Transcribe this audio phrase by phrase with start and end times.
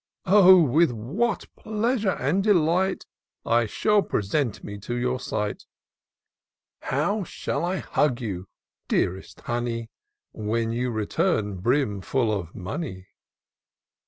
[0.25, 0.59] Oh!
[0.59, 3.05] with what pleasure and delight
[3.45, 5.67] I shall present me to your sight!
[6.79, 8.47] How shall I hug you,
[8.87, 9.91] dearest honey,
[10.31, 13.09] When you return, brimful of money